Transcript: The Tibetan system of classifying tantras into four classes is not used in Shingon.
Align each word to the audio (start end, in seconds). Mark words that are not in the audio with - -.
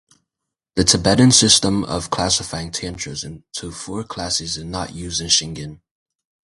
The 0.73 0.83
Tibetan 0.83 1.31
system 1.31 1.83
of 1.83 2.09
classifying 2.09 2.71
tantras 2.71 3.23
into 3.23 3.71
four 3.71 4.03
classes 4.03 4.57
is 4.57 4.63
not 4.63 4.95
used 4.95 5.21
in 5.21 5.27
Shingon. 5.27 5.81